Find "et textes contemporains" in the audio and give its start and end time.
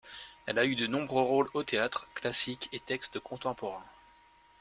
2.73-3.85